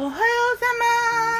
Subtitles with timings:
[0.00, 0.64] おはようさ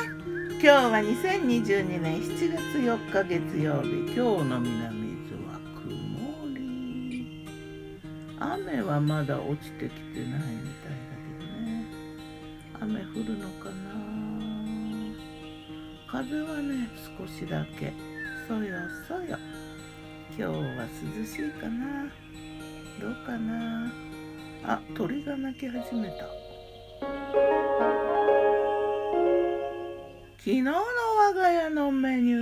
[0.04, 0.21] ま。
[0.52, 4.13] 今日は2022年7月4日月曜日。
[4.13, 5.88] 今日の南伊豆は曇
[6.54, 7.49] り。
[8.38, 11.86] 雨はまだ落ちてきてないみたいだけどね。
[12.82, 13.73] 雨降るのかな？
[16.06, 17.95] 風はね少しだけ。
[18.46, 18.77] そよ
[19.08, 19.38] そよ。
[20.36, 20.52] 今日は
[20.84, 22.12] 涼しいかな？
[23.00, 23.90] どうかな？
[24.64, 26.29] あ鳥が鳴き始めた。
[30.42, 32.38] 昨日の我が家のメニュ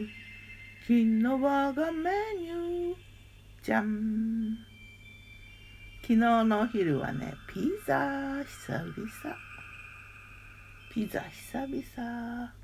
[0.00, 0.08] ー。
[0.80, 2.10] 昨日我がメ
[2.40, 2.94] ニュー。
[3.62, 4.56] じゃん
[6.00, 8.86] 昨日のお昼はねピザ久々。
[10.90, 12.54] ピザ久々。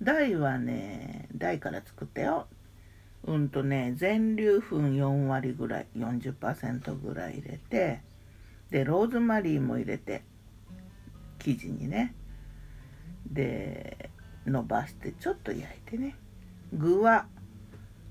[0.00, 2.46] 大はね大から作ったよ。
[3.26, 8.00] うんとね全粒粉4割ぐらい40%ぐらい入れて。
[8.70, 10.22] でローズマリーも入れて。
[11.40, 12.14] 生地にね。
[13.32, 14.10] で
[14.46, 16.16] 伸ばしてちょっと焼いてね。
[16.72, 17.26] 具は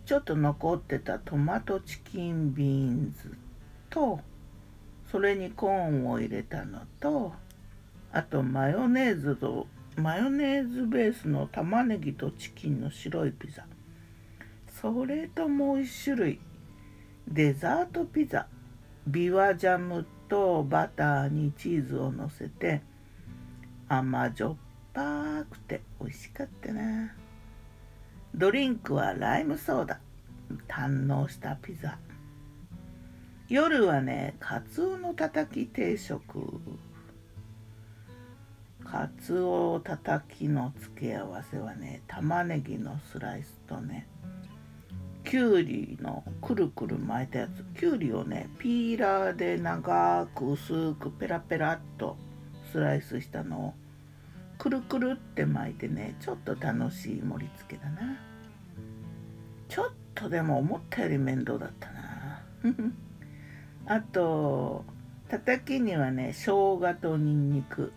[0.05, 3.37] ちょっと残ってたトマトチキンビーンズ
[3.89, 4.19] と
[5.11, 7.33] それにコーンを入れたのと
[8.11, 13.65] あとマヨネーズとマヨネーズベースの玉ねぎとチキンの白いピザ。
[14.81, 16.39] それともう一種類
[17.27, 18.47] デザートピザ。
[19.07, 22.81] ビワジャムとバターにチーズをのせて
[23.87, 24.55] 甘じょっ
[24.97, 27.13] ぱくて美味しかったな。
[28.33, 29.99] ドリンクはライムソーダ。
[30.67, 31.99] 堪能したピザ。
[33.47, 36.59] 夜はねカツオのたたき定食。
[38.83, 44.07] カツオたたきの付け合わせはね玉ねぎのスライスとね
[45.23, 47.63] きゅうりのくるくる巻いたやつ。
[47.79, 52.17] きゅうりをねピーラーで長く薄くペラペラっと
[52.71, 53.73] スライスしたのを
[54.57, 58.19] くるくるって巻いてねちょっと楽しい盛り付けだな。
[59.67, 59.85] ちょっ
[60.15, 62.43] とでも思ったより面倒だったな。
[63.85, 64.85] あと
[65.27, 66.41] たたきにはね生
[66.79, 67.91] 姜とにんにく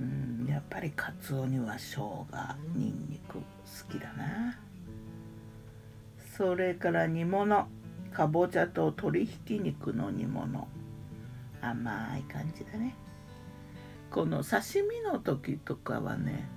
[0.00, 2.26] うんやっぱりカツオには生姜
[2.74, 3.42] にんにく好
[3.90, 4.58] きだな。
[6.36, 7.68] それから煮物。
[8.12, 10.68] かぼちゃと鶏ひき肉の煮物。
[11.60, 12.94] 甘い感じだね。
[14.10, 16.48] この刺身の時とかはね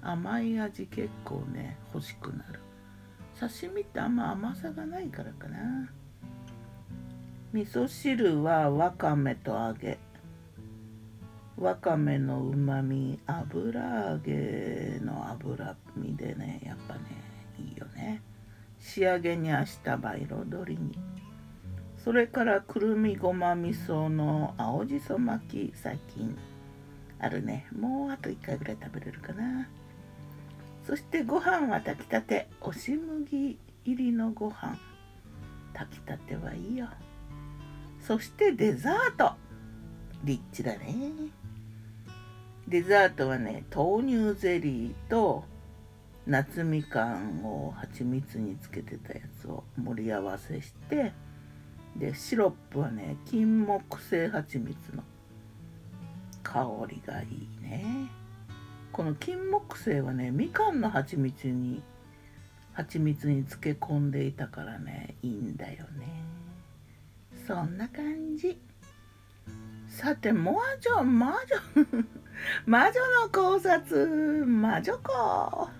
[0.00, 2.60] 甘い味結構ね欲しくなる。
[3.38, 5.90] 刺身ってあんま甘さがないからかな。
[7.52, 9.98] 味噌汁はわかめと揚げ。
[11.58, 17.00] わかめのうまみ油揚げの脂身でねやっぱね
[17.58, 18.22] いいよね。
[18.78, 20.98] 仕上げに明日葉彩りに
[22.02, 26.36] それからくるみごま味噌の青じそ巻き最近
[27.22, 27.66] あるね。
[27.78, 29.68] もうあと1回ぐらい食べれるかな。
[30.84, 32.48] そしてご飯は炊きたて。
[32.60, 34.76] 押し麦入りのご飯。
[35.72, 36.88] 炊きたてはいいよ。
[38.00, 39.34] そしてデザート。
[40.24, 41.12] リッチだね。
[42.66, 45.44] デザートはね豆乳ゼリーと
[46.26, 51.12] 夏みかんを蜂蜜につけてたやつを盛り合わせして。
[51.94, 55.04] でシロップはね金木犀蜂蜜の。
[56.52, 58.10] 香りがいいね。
[58.92, 61.82] この金木犀はねみかんの蜂蜜に
[62.74, 66.22] 蜂蜜に漬け込んでいたからねいいんだよね。
[67.46, 68.60] そんな感じ。
[69.88, 71.32] さて魔女魔
[71.74, 72.04] 女
[72.66, 72.92] 魔女
[73.22, 75.70] の考察魔女子。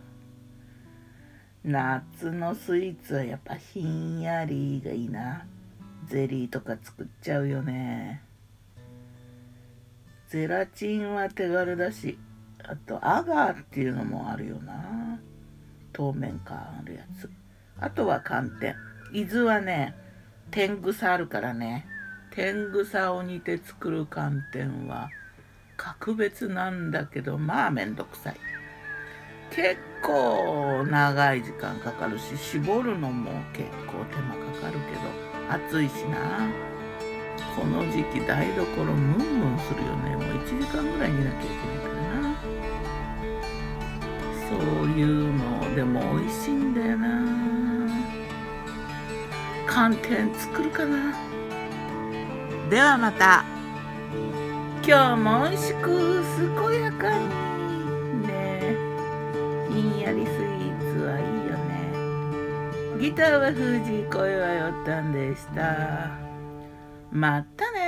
[1.64, 5.44] 夏のスイーツはやっぱひんやりがいいな。
[6.06, 8.22] ゼリーとか作っちゃうよね。
[10.32, 12.18] ゼラチンは手軽だし
[12.64, 15.20] あとアガーっていうのもあるよな。
[15.92, 17.28] 透明感あるやつ。
[17.78, 18.74] あとは寒天。
[19.12, 19.94] 伊豆はね
[20.50, 21.84] 天草あるからね。
[22.30, 25.10] 天草を煮て作る寒天は
[25.76, 28.36] 格別なんだけどまあめんどくさい。
[29.50, 34.94] 結構長い時間かかるし絞るのも結構手間かかるけ
[35.50, 36.71] ど暑いしな。
[37.56, 40.16] この時期台所ムンムンするよね。
[40.16, 42.34] もう1時間ぐらい煮なきゃいけないからな。
[44.48, 45.06] そういう
[45.36, 47.08] のでも美味しいんだよな。
[49.66, 51.14] 寒天作るかな。
[52.70, 53.44] ではまた。
[54.84, 56.22] 今日も美味しく
[56.70, 57.28] 健やかに。
[58.26, 58.76] ね。
[59.70, 63.00] ひんやりスイーツはいいよね。
[63.00, 66.31] ギターは藤井声はよったんでした。
[67.12, 67.81] またね。